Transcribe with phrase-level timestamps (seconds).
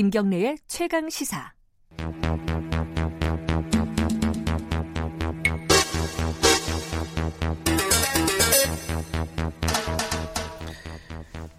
[0.00, 1.52] 김경래의 최강 시사.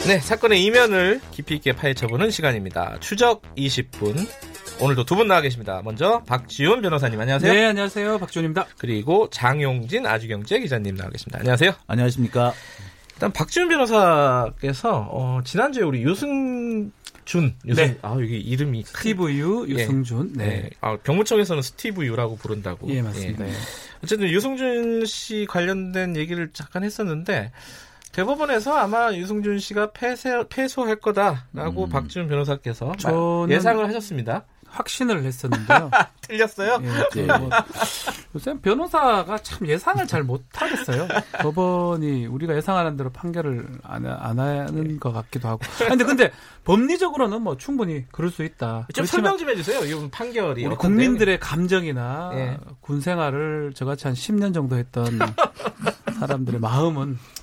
[0.07, 2.97] 네, 사건의 이면을 깊이 있게 파헤쳐보는 시간입니다.
[2.99, 4.27] 추적 20분.
[4.81, 5.81] 오늘도 두 분 나와 계십니다.
[5.83, 7.53] 먼저 박지훈 변호사님 안녕하세요.
[7.53, 8.17] 네, 안녕하세요.
[8.17, 8.65] 박지훈입니다.
[8.79, 11.37] 그리고 장용진 아주경제 기자님 나와 계십니다.
[11.39, 11.73] 안녕하세요.
[11.85, 12.53] 안녕하십니까.
[13.13, 16.91] 일단 박지훈 변호사께서 어, 지난주에 우리 유승
[17.31, 17.97] 준 유승, 네.
[18.01, 19.75] 아 여기 이름이 스티브 유, 예.
[19.75, 20.33] 유승준.
[20.35, 20.45] 네.
[20.45, 20.69] 네.
[20.81, 22.89] 아, 병무청에서는 스티브 유라고 부른다고.
[22.89, 23.47] 예, 맞습니다.
[23.47, 23.51] 예.
[24.03, 27.53] 어쨌든 유승준 씨 관련된 얘기를 잠깐 했었는데
[28.11, 31.89] 대법원에서 아마 유승준 씨가 패소, 패소할 거다라고 음.
[31.89, 32.95] 박지훈 변호사께서
[33.49, 34.43] 예상을 하셨습니다.
[34.71, 35.91] 확신을 했었는데요.
[36.21, 36.79] 틀렸어요?
[36.81, 37.49] 예, 저 뭐,
[38.35, 41.07] 요새 변호사가 참 예상을 잘 못하겠어요.
[41.41, 45.61] 법원이 우리가 예상하는 대로 판결을 안, 안 하는 것 같기도 하고.
[45.89, 46.31] 아니, 근데 근데
[46.63, 48.87] 법리적으로는 뭐 충분히 그럴 수 있다.
[48.93, 49.83] 좀 설명 좀 해주세요.
[49.85, 52.57] 이 판결이 우리 국민들의 감정이나 예.
[52.79, 55.05] 군 생활을 저같이 한 10년 정도 했던
[56.19, 57.40] 사람들의 마음은 좀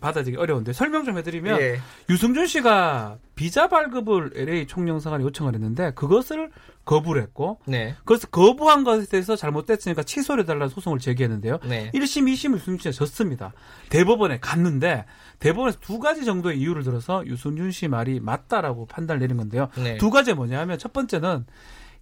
[0.00, 1.80] 받아들이기 어려운데 설명 좀 해드리면 예.
[2.08, 6.50] 유승준 씨가 비자 발급을 LA 총영사관에 요청을 했는데 그것을
[6.84, 7.94] 거부를 했고 네.
[8.04, 11.58] 그래서 거부한 것에 대해서 잘못됐으니까 취소를 해달라는 소송을 제기했는데요.
[11.68, 11.90] 네.
[11.92, 13.52] 1심, 2심 유승준 씨가 졌습니다.
[13.90, 15.04] 대법원에 갔는데
[15.40, 19.68] 대법원에서 두 가지 정도의 이유를 들어서 유승준 씨 말이 맞다라고 판단을 내린 건데요.
[19.76, 19.98] 네.
[19.98, 21.44] 두 가지 뭐냐 하면 첫 번째는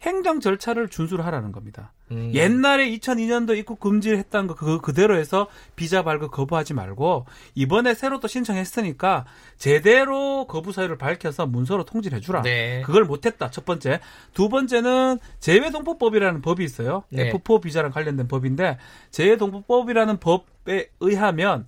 [0.03, 1.93] 행정 절차를 준수를 하라는 겁니다.
[2.11, 2.31] 음.
[2.35, 8.21] 옛날에 2002년도 입국 금지를 했다는 거 그거 그대로 해서 비자 발급 거부하지 말고 이번에 새로
[8.21, 9.25] 또 신청했으니까
[9.57, 12.43] 제대로 거부 사유를 밝혀서 문서로 통지를 해주라.
[12.43, 12.83] 네.
[12.83, 13.51] 그걸 못했다.
[13.51, 14.01] 첫 번째.
[14.35, 17.05] 두 번째는 재외동포법이라는 법이 있어요.
[17.11, 17.33] 네.
[17.33, 18.79] F4 비자랑 관련된 법인데
[19.11, 21.67] 재외동포법이라는 법에 의하면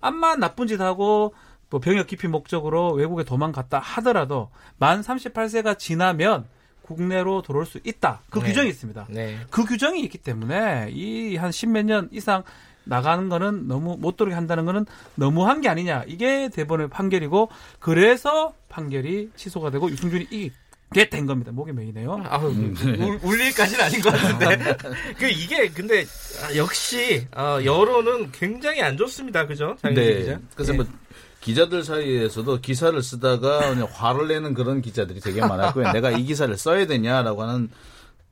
[0.00, 1.34] 암만 나쁜 짓 하고
[1.70, 6.46] 뭐 병역 기피 목적으로 외국에 도망갔다 하더라도 만 38세가 지나면
[6.94, 8.22] 국내로 들어올 수 있다.
[8.30, 8.46] 그 네.
[8.46, 9.06] 규정이 있습니다.
[9.10, 9.38] 네.
[9.50, 12.42] 그 규정이 있기 때문에 이 한 십몇 년 이상
[12.84, 16.04] 나가는 거는 너무 못 들어게 한다는 거는 너무한 게 아니냐.
[16.06, 21.52] 이게 대법원의 판결이고 그래서 판결이 취소가 되고 유승준이 이기게 된 겁니다.
[21.52, 22.24] 목에 메이네요.
[22.28, 24.76] 아우, 울, 울 일까지는 아닌 것 같은데.
[25.18, 26.04] 그, 이게, 근데,
[26.42, 29.46] 아, 역시, 어, 여론은 굉장히 안 좋습니다.
[29.46, 29.76] 그죠?
[29.82, 30.18] 장윤진 네.
[30.20, 30.40] 기자?
[30.54, 30.76] 그래서 예.
[30.78, 30.86] 뭐
[31.40, 35.92] 기자들 사이에서도 기사를 쓰다가 그냥 화를 내는 그런 기자들이 되게 많았고요.
[35.92, 37.70] 내가 이 기사를 써야 되냐라고 하는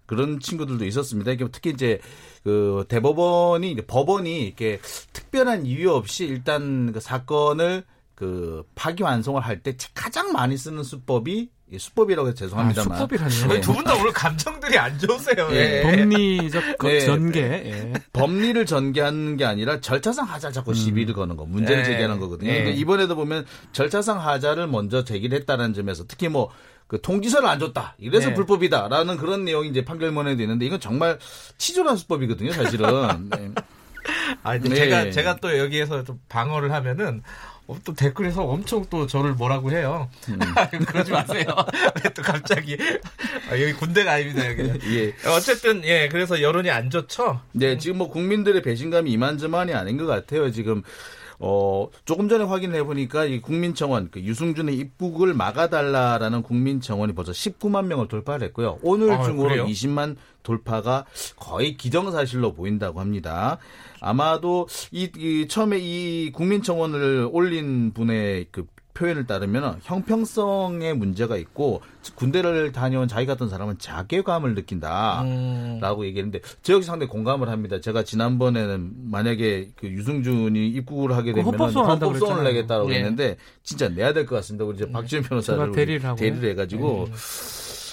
[0.06, 1.32] 그런 친구들도 있었습니다.
[1.50, 2.00] 특히 이제
[2.44, 4.80] 그 대법원이 법원이 이렇게
[5.12, 7.84] 특별한 이유 없이 일단 그 사건을
[8.18, 13.46] 그 파기완송을 할 때 가장 많이 쓰는 수법이 이 수법이라고 해서 죄송합니다만 아, 수법이라니요?
[13.46, 13.60] 네.
[13.60, 15.48] 두분 다 오늘 감정들이 안 좋으세요.
[15.52, 15.82] 예.
[15.82, 17.00] 법리적 거- 네.
[17.06, 17.40] 전개.
[17.42, 17.92] 예.
[18.12, 21.90] 법리를 전개하는 게 아니라 절차상 하자 자꾸 시비를 거는 거, 문제를 네.
[21.90, 22.50] 제기하는 거거든요.
[22.50, 22.64] 네.
[22.64, 26.50] 근데 이번에도 보면 절차상 하자를 먼저 제기를 했다는 점에서 특히 뭐
[26.88, 27.96] 그 통지서를 안 줬다.
[27.98, 28.34] 이래서 네.
[28.34, 31.18] 불법이다라는 그런 내용이 이제 판결문에도 있는데 이건 정말
[31.58, 33.28] 치졸한 수법이거든요, 사실은.
[33.28, 33.50] 네.
[34.42, 34.74] 아, 네.
[34.74, 40.08] 제가, 제가 또 여기에서 좀 방어를 하면은, 어, 또 댓글에서 엄청 또 저를 뭐라고 해요.
[40.28, 40.38] 음.
[40.86, 41.44] 그러지 마세요.
[42.02, 42.78] 왜또 갑자기.
[43.50, 44.62] 아, 여기 군대가 아닙니다, 여기.
[44.96, 45.14] 예.
[45.28, 47.40] 어쨌든, 예, 그래서 여론이 안 좋죠.
[47.52, 50.50] 네, 지금 뭐 국민들의 배신감이 이만저만이 아닌 것 같아요.
[50.50, 50.82] 지금
[51.40, 58.08] 어 조금 전에 확인해 보니까 이 국민청원 그 유승준의 입국을 막아달라라는 국민청원이 벌써 19만 명을
[58.08, 58.78] 돌파를 했고요.
[58.82, 59.66] 오늘 아, 중으로 그래요?
[59.66, 61.04] 20만 돌파가
[61.36, 63.58] 거의 기정사실로 보인다고 합니다.
[64.00, 68.66] 아마도 이, 이 처음에 이 국민청원을 올린 분의 그
[68.98, 71.80] 표현을 따르면 형평성에 문제가 있고
[72.16, 75.22] 군대를 다녀온 자기 같은 사람은 자괴감을 느낀다.
[75.22, 75.78] 음.
[75.80, 77.80] 라고 얘기했는데 저 역시 상당히 공감을 합니다.
[77.80, 82.44] 제가 지난번에는 만약에 그 유승준이 입국을 하게 그 되면 헌법소원 헌법소원을.
[82.44, 82.96] 내겠다고 네.
[82.96, 84.64] 했는데 진짜 내야 될 것 같습니다.
[84.64, 86.16] 우리 이제 박지원 변호사를 대리를.
[86.16, 87.08] 대리를 해가지고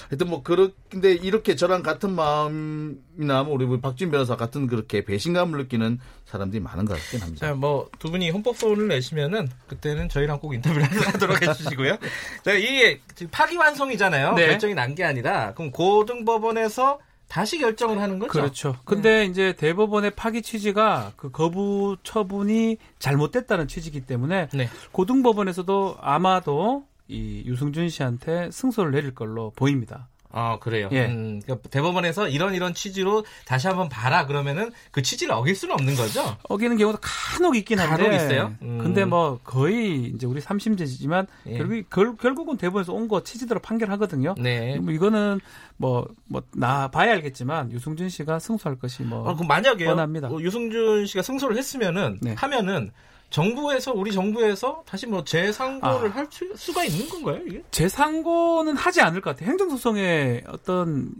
[0.08, 5.58] 하여튼 뭐 그렇 근데 이렇게 저랑 같은 마음이나 뭐 우리 박지원 변호사 같은 그렇게 배신감을
[5.64, 7.46] 느끼는 사람들이 많은 것 같긴 합니다.
[7.46, 10.82] 자, 뭐, 두 분이 헌법 소원을 내시면은, 그때는 저희랑 꼭 인터뷰를
[11.14, 11.98] 하도록 해주시고요.
[12.44, 14.32] 자, 이게 지금 파기완송이잖아요.
[14.34, 14.46] 네.
[14.48, 16.98] 결정이 난 게 아니라, 그럼 고등법원에서
[17.28, 18.32] 다시 결정을 하는 거죠?
[18.32, 18.76] 그렇죠.
[18.84, 24.68] 근데 이제 대법원의 파기 취지가 그 거부 처분이 잘못됐다는 취지이기 때문에 네.
[24.92, 30.08] 고등법원에서도 아마도 이 유승준 씨한테 승소를 내릴 걸로 보입니다.
[30.38, 30.90] 아, 그래요.
[30.92, 31.06] 예.
[31.06, 35.94] 음, 그러니까 대법원에서 이런 이런 취지로 다시 한번 봐라 그러면은 그 취지를 어길 수는 없는
[35.94, 36.36] 거죠?
[36.50, 38.02] 어기는 경우도 간혹 있긴 한데.
[38.04, 38.54] 간혹 있어요?
[38.60, 38.76] 음.
[38.82, 41.56] 근데 뭐 거의 이제 우리 삼심제지만 예.
[41.56, 44.34] 결국 결, 결국은 대법원에서 온 거 취지대로 판결하거든요.
[44.38, 44.78] 네.
[44.78, 45.40] 뭐 이거는
[45.78, 50.28] 뭐 뭐 나 봐야 알겠지만 유승준 씨가 승소할 것이 뭐 어, 그럼 만약에 뻔합니다.
[50.38, 52.34] 유승준 씨가 승소를 했으면은 네.
[52.36, 52.90] 하면은
[53.30, 56.14] 정부에서 우리 정부에서 다시 뭐 재상고를 아.
[56.14, 57.62] 할 수, 수가 있는 건가요 이게?
[57.70, 59.50] 재상고는 하지 않을 것 같아요.
[59.50, 61.12] 행정소송의 어떤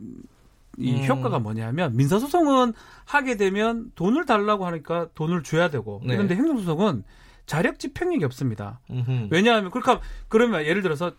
[0.79, 1.07] 이 음.
[1.07, 2.75] 효과가 뭐냐면 민사소송은
[3.05, 6.15] 하게 되면 돈을 달라고 하니까 돈을 줘야 되고 네.
[6.15, 7.05] 그런데 행정소송은
[7.47, 8.81] 자력 집행력이 없습니다.
[8.91, 9.29] 음흠.
[9.31, 11.13] 왜냐하면 그러니까 그러면 예를 들어서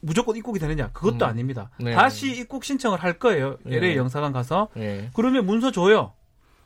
[0.00, 1.28] 무조건 입국이 되느냐 그것도 음.
[1.28, 1.70] 아닙니다.
[1.80, 1.92] 네.
[1.92, 3.56] 다시 입국 신청을 할 거예요.
[3.66, 3.96] LA 네.
[3.96, 5.10] 영사관 가서 예.
[5.14, 6.12] 그러면 문서 줘요.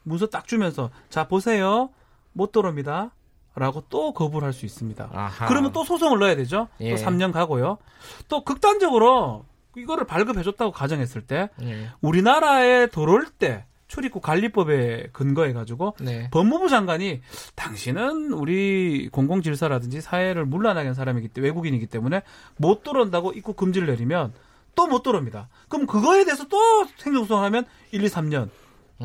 [0.04, 1.90] 문서 딱 주면서 자 보세요
[2.32, 3.12] 못 들어옵니다.
[3.54, 5.10] 라고 또 거부를 할 수 있습니다.
[5.12, 5.46] 아하.
[5.46, 6.69] 그러면 또 소송을 넣어야 되죠.
[6.81, 6.90] 예.
[6.94, 7.78] 또 3년 가고요.
[8.28, 9.44] 또 극단적으로
[9.76, 11.88] 이거를 발급해줬다고 가정했을 때 예.
[12.00, 16.31] 우리나라에 들어올 때 출입국 관리법에 근거해 가지고 네.
[16.31, 17.20] 법무부 장관이
[17.56, 22.22] 당신은 우리 공공 질서라든지 사회를 문란하게 한 사람이기 때문에 외국인이기 때문에
[22.56, 24.32] 못 들어온다고 입국 금지를 내리면
[24.75, 25.50] 또 못 들어옵니다.
[25.69, 26.56] 그럼 그거에 대해서 또
[27.04, 28.49] 행정소송하면 1, 2, 3년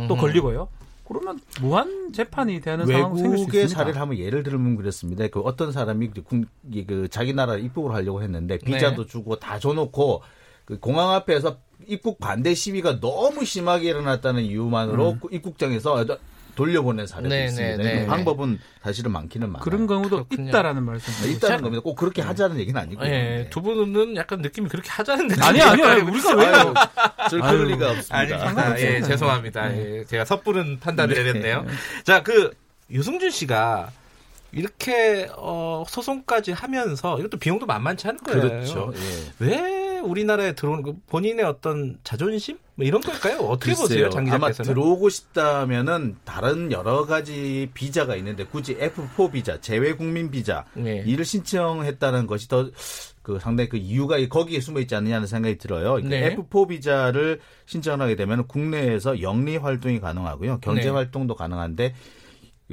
[0.07, 0.15] 또.
[0.15, 0.69] 걸리고요.
[1.07, 3.77] 그러면 무한 재판이 되는 상황 생길 수 외국의 있습니다.
[3.79, 5.27] 사례를 한번 예를 들면 그랬습니다.
[5.27, 9.09] 그 어떤 사람이 그, 군- 이그 자기 나라 입국을 하려고 했는데 비자도 네.
[9.09, 10.21] 주고 다 줘놓고
[10.65, 11.57] 그 공항 앞에서
[11.87, 16.05] 입국 반대 시위가 너무 심하게 일어났다는 이유만으로 그 입국장에서
[16.57, 17.77] 돌려보낸 사례도 네, 있습니다.
[17.77, 18.05] 네, 네, 그 네.
[18.07, 19.63] 방법은 사실은 많기는 많아요.
[19.63, 20.49] 그런 경우도 그렇군요.
[20.49, 21.29] 있다라는 말씀.
[21.29, 21.81] 있다는 겁니다.
[21.83, 23.05] 꼭 그렇게 하자는 얘기는 아니고요.
[23.05, 23.49] 예, 네.
[23.49, 25.35] 두 분은 약간 느낌이 그렇게 하자는데.
[25.41, 26.73] 아니 아니 아니 우리가 왜 아유,
[27.29, 27.51] 절 아유.
[27.51, 28.17] 그럴 리가 없습니다.
[28.17, 28.81] 아닙니다.
[28.81, 29.77] 예, 죄송합니다.
[29.77, 31.23] 예, 제가 섣부른 판단을 네.
[31.23, 31.65] 내렸네요.
[32.03, 32.51] 자, 그
[32.91, 33.91] 유승준 씨가
[34.51, 38.41] 이렇게 어, 소송까지 하면서 이것도 비용도 만만치 않은 거예요.
[38.41, 38.93] 그렇죠.
[38.95, 39.45] 예.
[39.45, 43.39] 왜 우리나라에 들어오는 그 본인의 어떤 자존심 뭐 이런 걸까요?
[43.39, 43.83] 어떻게 글쎄요.
[43.83, 44.73] 보세요, 장 아마 기자께서는?
[44.73, 51.03] 들어오고 싶다면은 다른 여러 가지 비자가 있는데 굳이 F4 비자, 재외 국민 비자 네.
[51.05, 52.69] 이를 신청했다는 것이 더
[53.27, 55.95] 그 상당히 그 이유가 거기에 숨어 있지 않느냐는 생각이 들어요.
[55.95, 56.33] 그 네.
[56.33, 60.59] F4 비자를 신청하게 되면 국내에서 영리 활동이 가능하고요.
[60.61, 60.89] 경제 네.
[60.91, 61.93] 활동도 가능한데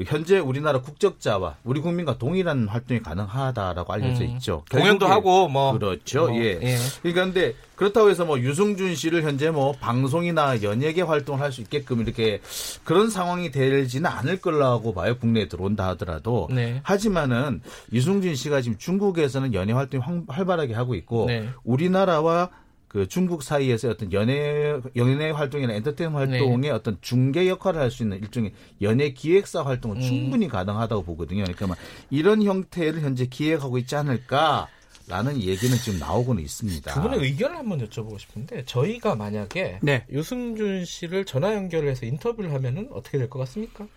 [0.06, 4.30] 현재 우리나라 국적자와 우리 국민과 동일한 활동이 가능하다라고 알려져 음.
[4.30, 4.64] 있죠.
[4.68, 6.26] 공연도 결국에 하고 뭐 그렇죠.
[6.26, 6.58] 뭐, 예.
[6.62, 6.76] 예.
[7.02, 12.00] 그러니까 근데 그렇다고 해서 뭐 유승준 씨를 현재 뭐 방송이나 연예계 활동을 할 수 있게끔
[12.00, 12.40] 이렇게
[12.82, 15.16] 그런 상황이 되지는 않을 거라고 봐요.
[15.16, 16.48] 국내에 들어온다 하더라도.
[16.50, 16.80] 네.
[16.82, 17.60] 하지만은
[17.92, 21.48] 유승준 씨가 지금 중국에서는 연예 활동이 활- 활발하게 하고 있고 네.
[21.62, 22.48] 우리나라와
[22.94, 26.16] 그 중국 사이에서 어떤 연예 연예 활동이나 엔터테인 네.
[26.16, 28.52] 활동의 어떤 중개 역할을 할 수 있는 일종의
[28.82, 30.00] 연예 기획사 활동은 음.
[30.00, 31.42] 충분히 가능하다고 보거든요.
[31.42, 31.76] 그러니까 막
[32.10, 34.68] 이런 형태를 현재 기획하고 있지 않을까
[35.08, 36.94] 라는 얘기는 지금 나오고는 있습니다.
[36.94, 40.06] 두 분의 의견을 한번 여쭤보고 싶은데 저희가 만약에 네.
[40.12, 43.88] 유승준 씨를 전화 연결해서 인터뷰를 하면은 어떻게 될 것 같습니까?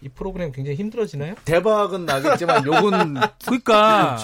[0.00, 1.34] 이 프로그램 굉장히 힘들어지나요?
[1.44, 4.16] 대박은 나겠지만 요건 그러니까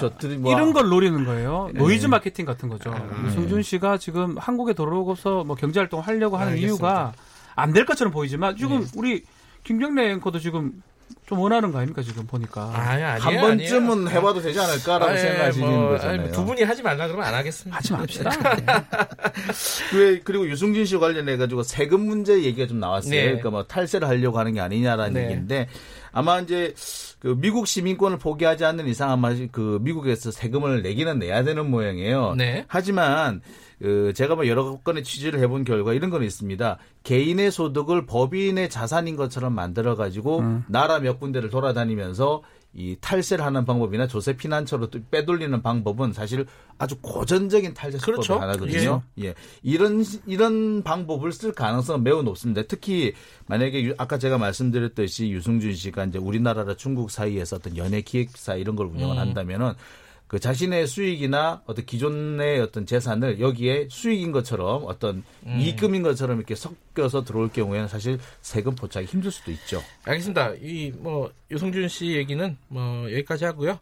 [0.45, 1.69] 이런 걸 노리는 거예요.
[1.73, 1.79] 네.
[1.79, 2.91] 노이즈 마케팅 같은 거죠.
[2.93, 6.73] 아, 유승준 씨가 지금 한국에 들어오고서 뭐 경제 활동을 하려고 하는 알겠습니다.
[6.73, 7.13] 이유가
[7.55, 8.87] 안 될 것처럼 보이지만 지금 네.
[8.95, 9.23] 우리
[9.63, 10.81] 김경래 앵커도 지금
[11.25, 12.71] 좀 원하는 거 아닙니까 지금 보니까.
[12.75, 13.21] 아니, 아니에요.
[13.21, 14.09] 한 번쯤은 아니에요.
[14.09, 16.21] 해봐도 되지 않을까라고 아니, 생각하시는 뭐, 거잖아요.
[16.21, 17.77] 아니, 두 분이 하지 말라 그러면 안 하겠습니다.
[17.77, 18.31] 하지 맙시다.
[19.95, 23.11] 왜 그리고 유승준 씨 관련해 가지고 세금 문제 얘기가 좀 나왔어요.
[23.11, 23.23] 네.
[23.25, 25.23] 그러니까 뭐 탈세를 하려고 하는 게 아니냐라는 네.
[25.23, 25.67] 얘기인데
[26.13, 26.73] 아마 이제
[27.19, 32.35] 그 미국 시민권을 포기하지 않는 이상 아마 그 미국에서 세금을 내기는 내야 되는 모양이에요.
[32.35, 32.65] 네.
[32.67, 33.41] 하지만
[33.79, 36.77] 그 제가 뭐 여러 건의 취재를 해본 결과 이런 건 있습니다.
[37.03, 40.63] 개인의 소득을 법인의 자산인 것처럼 만들어 가지고 음.
[40.69, 42.43] 나라 몇 군데를 돌아다니면서
[42.75, 46.45] 이 탈세를 하는 방법이나 조세 피난처로 또 빼돌리는 방법은 사실
[46.79, 48.39] 아주 고전적인 탈세 수법이 그렇죠.
[48.39, 49.03] 하나거든요.
[49.21, 49.35] 예.
[49.61, 52.63] 이런 시- 이런 방법을 쓸 가능성은 매우 높습니다.
[52.67, 53.13] 특히
[53.45, 58.75] 만약에 유- 아까 제가 말씀드렸듯이 유승준 씨가 이제 우리나라랑 중국 사이에서 어떤 연예 기획사 이런
[58.75, 59.19] 걸 운영을 음.
[59.19, 59.73] 한다면은
[60.33, 65.59] 그 자신의 수익이나 어떤 기존의 어떤 재산을 여기에 수익인 것처럼 어떤 음.
[65.59, 69.83] 이익금인 것처럼 이렇게 섞여서 들어올 경우에는 사실 세금 포착이 힘들 수도 있죠.
[70.05, 70.53] 알겠습니다.
[70.59, 73.77] 이 뭐 유승준 씨 얘기는 뭐 여기까지 하고요.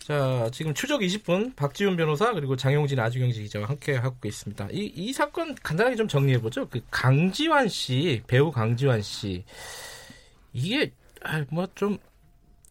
[0.00, 4.68] 자, 지금 추적 20분 박지훈 변호사 그리고 장용진 아주경제 기자와 함께 하고 있습니다.
[4.72, 6.68] 이, 이 사건 간단하게 좀 정리해 보죠.
[6.68, 9.44] 그 강지환 씨, 배우 강지환 씨.
[10.52, 11.96] 이게 아, 뭐좀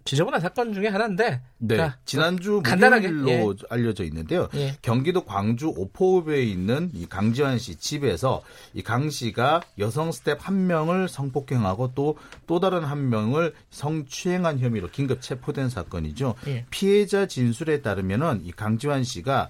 [0.05, 1.41] 지저분한 사건 중에 하나인데.
[1.59, 1.77] 네.
[1.77, 4.47] 자, 지난주 간단하게, 목요일로 알려져 있는데요.
[4.55, 4.75] 예.
[4.81, 8.41] 경기도 광주 오포읍에 있는 이 강지환 씨 집에서
[8.73, 15.21] 이 강 씨가 여성 스태프 한 명을 성폭행하고 또또 다른 한 명을 성추행한 혐의로 긴급
[15.21, 16.35] 체포된 사건이죠.
[16.47, 16.65] 예.
[16.69, 19.49] 피해자 진술에 따르면은 이 강지환 씨가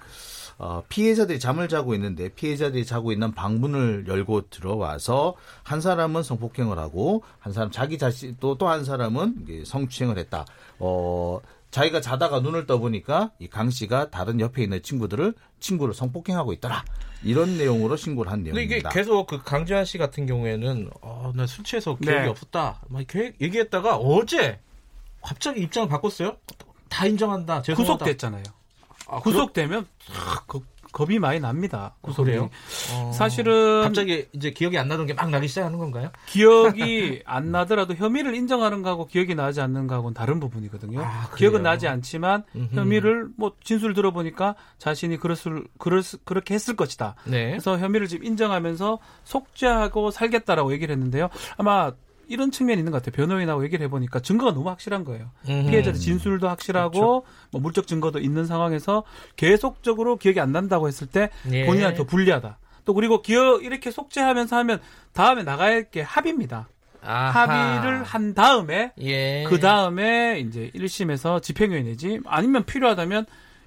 [0.62, 7.24] 어, 피해자들이 잠을 자고 있는데 피해자들이 자고 있는 방문을 열고 들어와서 한 사람은 성폭행을 하고
[7.40, 10.46] 한 사람 자기 자신 또 또 한 사람은 성추행을 했다.
[10.80, 11.40] 어
[11.72, 16.84] 자기가 자다가 눈을 떠보니까 이 강 씨가 다른 옆에 있는 친구들을 친구를 성폭행하고 있더라.
[17.24, 18.90] 이런 내용으로 신고를 한 근데 이게 내용입니다.
[18.90, 22.28] 계속 그 강지환 씨 같은 경우에는 어, 나술 취해서 기억이 네.
[22.28, 22.82] 없었다.
[22.90, 24.60] 막 이렇게 얘기했다가 어제
[25.22, 26.36] 갑자기 입장을 바꿨어요?
[26.90, 27.62] 다 인정한다.
[27.62, 27.94] 죄송하다.
[28.06, 28.44] 구속됐잖아요.
[29.10, 31.94] 아, 구속되면 아, 겁- 겁이 많이 납니다.
[32.02, 32.32] 구속이.
[32.32, 32.50] 그래요?
[32.96, 36.10] 어, 사실은 갑자기 이제 기억이 안 나던 게 막 나기 시작하는 건가요?
[36.26, 41.00] 기억이 안 나더라도 혐의를 인정하는 거하고 기억이 나지 않는 거하고는 다른 부분이거든요.
[41.04, 41.30] 아?
[41.38, 42.76] 기억은 나지 않지만 음흠.
[42.76, 47.14] 혐의를 뭐 진술 들어보니까 자신이 그랬을 그럴 수- 그렇게 했을 것이다.
[47.26, 47.52] 네.
[47.52, 51.30] 그래서 혐의를 지금 인정하면서 속죄하고 살겠다라고 얘기를 했는데요.
[51.58, 51.92] 아마
[52.30, 53.16] 이런 측면이 있는 것 같아요.
[53.16, 55.32] 변호인하고 얘기를 해보니까 증거가 너무 확실한 거예요.
[55.50, 55.70] 음흠.
[55.70, 57.24] 피해자의 진술도 확실하고 그렇죠.
[57.52, 59.04] 뭐 물적 증거도 있는 상황에서
[59.36, 61.66] 계속적으로 기억이 안 난다고 했을 때 예.
[61.66, 62.60] 본인한테 더 불리하다.
[62.86, 64.80] 또 그리고 기억 이렇게 속죄하면서 하면
[65.14, 66.70] 다음에 할게 합의입니다.
[67.02, 67.48] 아하.
[67.48, 69.44] 합의를 한 다음에 예.
[69.48, 73.26] 그 다음에 이제 1심에서 집행유예 내지 아니면 필요하다면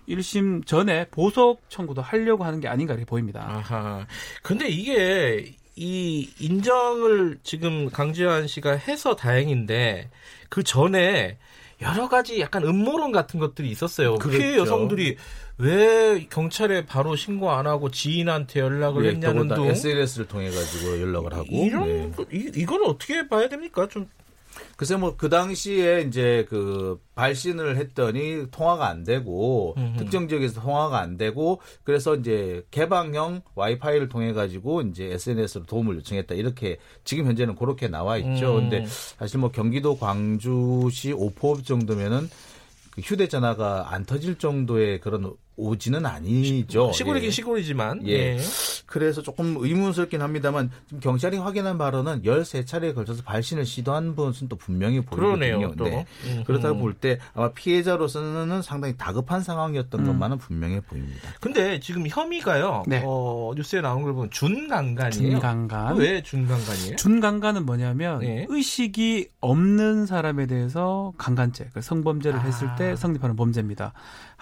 [0.08, 3.40] 1심 전에 보석 청구도 하려고 하는 게 아닌가 이렇게 보입니다.
[3.48, 4.06] 아하.
[4.42, 10.10] 근데 이게 이 인정을 지금 강지환 씨가 해서 다행인데
[10.48, 11.38] 그 전에
[11.80, 14.18] 여러 가지 약간 음모론 같은 것들이 있었어요.
[14.18, 14.60] 피해 그렇죠.
[14.60, 15.16] 여성들이
[15.58, 21.32] 왜 경찰에 바로 신고 안 하고 지인한테 연락을 예, 했냐는 둥 SNS를 통해 가지고 연락을
[21.32, 22.10] 하고 이런 네.
[22.16, 23.88] 거- 이, 이건 어떻게 봐야 됩니까?
[23.88, 24.08] 좀
[24.76, 29.98] 글쎄 뭐 그 당시에 이제 그 발신을 했더니 통화가 안 되고 음흠.
[29.98, 36.34] 특정 지역에서 통화가 안 되고 그래서 이제 개방형 와이파이를 통해 가지고 이제 SNS로 도움을 요청했다
[36.34, 38.56] 이렇게 지금 현재는 그렇게 나와 있죠.
[38.56, 38.70] 음.
[38.70, 42.28] 근데 사실 뭐 경기도 광주시 오포 정도면은
[42.90, 46.92] 그 휴대전화가 안 터질 정도의 그런 오지는 아니죠.
[46.92, 47.30] 시골이긴 예.
[47.30, 48.12] 시골이지만 예.
[48.12, 48.38] 예.
[48.86, 55.00] 그래서 조금 의문스럽긴 합니다만 지금 경찰이 확인한 바로는 13차례에 걸쳐서 발신을 시도한 것은 또 분명히
[55.00, 55.74] 보이거든요.
[55.84, 56.06] 네.
[56.24, 56.44] 음.
[56.46, 60.06] 그렇다고 볼때 아마 피해자로서는 상당히 다급한 상황이었던 음.
[60.06, 61.30] 것만은 분명해 보입니다.
[61.40, 62.84] 근데 지금 혐의가요.
[62.86, 63.02] 네.
[63.04, 65.32] 어, 뉴스에 나온 걸 보면 준강간이에요.
[65.32, 65.96] 준강간.
[65.96, 66.96] 왜 준강간이에요?
[66.96, 68.46] 준강간은 뭐냐면 네.
[68.48, 72.42] 의식이 없는 사람에 대해서 강간죄, 그러니까 성범죄를 아.
[72.42, 73.92] 했을 때 성립하는 범죄입니다.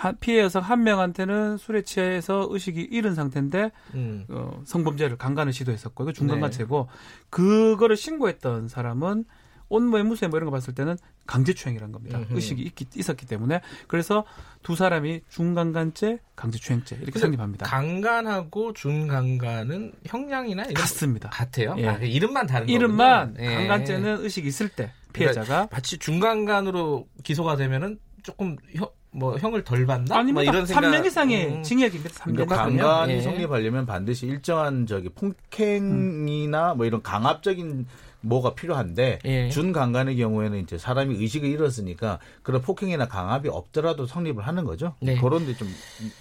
[0.01, 4.25] 한- 피해 여성 한 명한테는 술에 취해서 의식이 잃은 상태인데 음.
[4.31, 6.17] 어, 성범죄를 강간을 시도했었고 이거 네.
[6.19, 6.89] 중간간죄고
[7.29, 9.25] 그거를 신고했던 사람은
[9.69, 12.19] 온모의 무쇠 뭐 이런 거 봤을 때는 강제추행이라는 겁니다.
[12.19, 12.35] 음흠.
[12.35, 14.25] 의식이 있기, 있었기 때문에 그래서
[14.63, 17.67] 두 사람이 중강간죄, 강제추행죄 이렇게 성립합니다.
[17.67, 21.29] 강간하고 준강간은 형량이나 이런 같습니다.
[21.29, 21.75] 거 같아요.
[21.79, 21.87] 예.
[21.87, 22.77] 아, 이름만 다른 거군요.
[22.79, 23.55] 이름만 예.
[23.55, 30.17] 강간죄는 의식이 있을 때 피해자가 마치 준강간으로 기소가 되면은 조금 형, 뭐 형을 덜 받나?
[30.19, 30.83] 아니면 뭐 이런 생각.
[30.83, 31.63] 3년 이상의 음.
[31.63, 32.11] 징역입니다.
[32.11, 32.87] 3년 그러니까 이상이면.
[32.87, 33.21] 강간이 예.
[33.21, 37.87] 성립하려면 반드시 일정한 저기 폭행이나 뭐 이런 강압적인
[38.23, 39.49] 뭐가 필요한데 예.
[39.49, 44.95] 준강간의 경우에는 이제 사람이 의식을 잃었으니까 그런 폭행이나 강압이 없더라도 성립을 하는 거죠.
[45.01, 45.17] 네.
[45.21, 45.69] 그런데 좀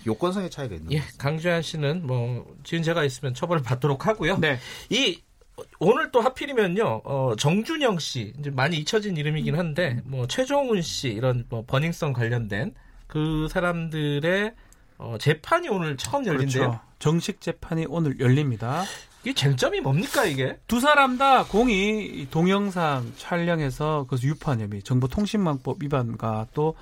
[0.08, 1.17] 요건상의 차이가 있는 예, 거죠.
[1.17, 4.38] 강주한 씨는 뭐 지은제가 있으면 처벌을 받도록 하고요.
[4.38, 4.60] 네.
[4.89, 5.22] 이
[5.80, 11.46] 오늘 또 하필이면요, 어, 정준영 씨 이제 많이 잊혀진 이름이긴 한데 뭐 최종훈 씨 이런
[11.50, 12.74] 뭐 버닝썬 관련된
[13.08, 14.54] 그 사람들의
[14.98, 16.62] 어, 재판이 오늘 처음 열린대요.
[16.62, 16.80] 그렇죠.
[17.00, 18.84] 정식 재판이 오늘 열립니다.
[19.24, 20.58] 이게 쟁점이 뭡니까 이게?
[20.68, 26.76] 두 사람 다 공이 이 동영상 촬영해서 그것을 유포한 혐의, 정보통신망법 위반과 또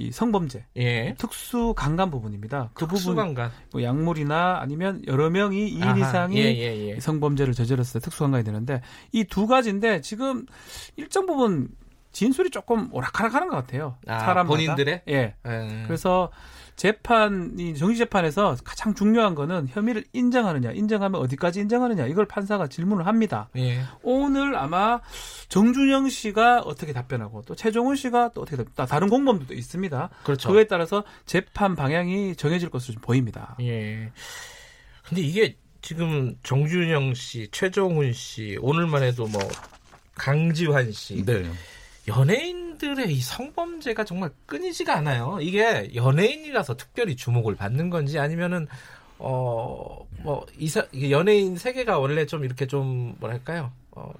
[0.00, 1.14] 이 성범죄, 예.
[1.18, 2.70] 특수 강간 부분입니다.
[2.72, 3.50] 그 부분 특수강간.
[3.72, 7.00] 뭐 약물이나 아니면 여러 명이 2인 아하, 이상이 예, 예, 예.
[7.00, 8.80] 성범죄를 저질렀을 때 특수 강간이 되는데
[9.10, 10.46] 이 두 가지인데 지금
[10.96, 11.68] 일정 부분
[12.18, 13.96] 진술이 조금 오락가락하는 것 같아요.
[14.08, 14.48] 아, 사람마다.
[14.48, 15.02] 본인들의?
[15.06, 15.36] 예.
[15.46, 15.82] 예.
[15.86, 16.32] 그래서
[16.74, 23.50] 재판이 정식 재판에서 가장 중요한 거는 혐의를 인정하느냐, 인정하면 어디까지 인정하느냐 이걸 판사가 질문을 합니다.
[23.56, 23.82] 예.
[24.02, 25.00] 오늘 아마
[25.48, 30.10] 정준영 씨가 어떻게 답변하고 또 최종훈 씨가 또 어떻게 답 다른 공범들도 있습니다.
[30.24, 30.48] 그렇죠.
[30.48, 33.54] 그거에 따라서 재판 방향이 정해질 것으로 좀 보입니다.
[33.60, 34.10] 예.
[35.04, 39.40] 근데 이게 지금 정준영 씨, 최종훈 씨, 오늘만 해도 뭐
[40.16, 41.44] 강지환 씨, 네.
[42.08, 45.38] 연예인들의 이 성범죄가 정말 끊이지가 않아요.
[45.40, 48.66] 이게 연예인이라서 특별히 주목을 받는 건지 아니면은
[49.18, 53.72] 어 뭐 이사 이게 연예인 세계가 원래 좀 이렇게 좀 뭐랄까요?
[53.92, 54.12] 어.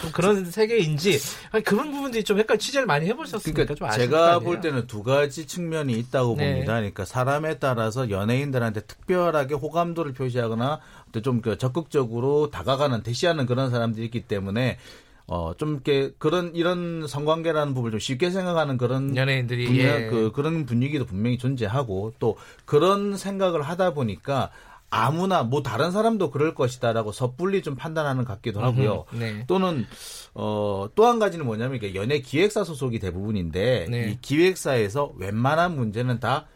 [0.00, 1.20] 좀 그런 세계인지
[1.52, 4.40] 아니, 그런 부분들이 좀 헷갈려 취재를 많이 해보셨으니까 그러니까 좀 제가?
[4.40, 6.50] 볼 때는 두 가지 측면이 있다고 네.
[6.52, 6.74] 봅니다.
[6.74, 10.80] 그러니까 사람에 따라서 연예인들한테 특별하게 호감도를 표시하거나
[11.12, 14.78] 또좀그 적극적으로 다가가는 대시하는 그런 사람들이 있기 때문에
[15.26, 20.06] 어 좀 이렇게 그런 이런 성관계라는 부분을 좀 쉽게 생각하는 그런 연예인들이 분야, 예.
[20.08, 24.50] 그 그런 분위기도 분명히 존재하고 또 그런 생각을 하다 보니까
[24.90, 29.06] 아무나 뭐 다른 사람도 그럴 것이다라고 섣불리 좀 판단하는 것 같기도 하고요.
[29.14, 29.44] 음, 네.
[29.48, 29.86] 또는
[30.34, 34.10] 어, 또 한 가지는 뭐냐면 이게 연예 기획사 소속이 대부분인데 네.
[34.10, 36.46] 이 기획사에서 웬만한 문제는 다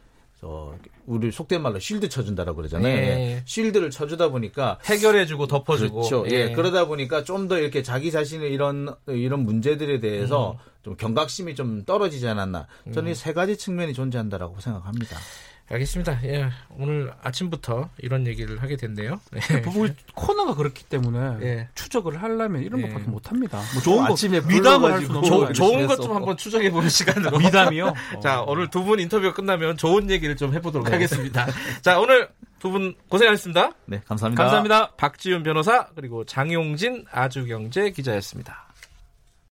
[0.43, 0.73] 어,
[1.07, 2.95] 우리 속된 말로 쉴드 쳐준다라고 그러잖아요.
[2.95, 3.03] 네.
[3.37, 3.43] 예.
[3.45, 5.97] 쉴드를 쳐주다 보니까 해결해주고 덮어주고.
[5.97, 6.25] 그렇죠.
[6.31, 6.51] 예.
[6.51, 6.53] 예.
[6.53, 10.57] 그러다 보니까 좀 더 이렇게 자기 자신의 이런 이런 문제들에 대해서 음.
[10.83, 12.67] 좀 경각심이 좀 떨어지지 않았나.
[12.93, 15.17] 저는 이세 가지 측면이 존재한다라고 생각합니다.
[15.71, 16.21] 알겠습니다.
[16.25, 16.49] 예.
[16.71, 19.21] 오늘 아침부터 이런 얘기를 하게 됐네요.
[19.53, 19.61] 예.
[19.63, 21.69] 부부 코너가 그렇기 때문에 예.
[21.75, 22.89] 추적을 하려면 이런 예.
[22.89, 23.61] 것밖에 못 합니다.
[23.75, 25.87] 뭐 좋은 거 아침에 미담을 할 불러가지고 수는 조- 좋은?
[25.87, 27.39] 것 좀 한번 추적해 보는 시간으로.
[27.39, 27.93] 미담이요?
[28.23, 31.47] 자, 오늘 두 분 인터뷰가 끝나면 좋은 얘기를 좀 해보도록 하겠습니다.
[31.83, 32.29] 자, 오늘
[32.61, 33.73] 두 분 고생하셨습니다.
[33.87, 34.43] 네, 감사합니다.
[34.43, 34.91] 감사합니다.
[34.97, 38.68] 박지훈 변호사, 그리고 장용진 아주경제 기자였습니다.